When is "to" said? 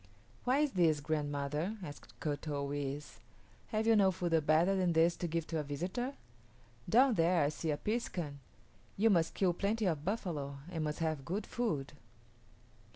5.17-5.27, 5.45-5.59